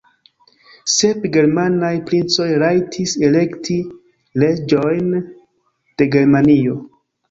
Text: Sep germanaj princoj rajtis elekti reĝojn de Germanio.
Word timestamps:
Sep 0.93 1.27
germanaj 1.35 1.91
princoj 2.09 2.49
rajtis 2.65 3.15
elekti 3.31 3.79
reĝojn 4.47 5.17
de 5.25 6.13
Germanio. 6.21 6.87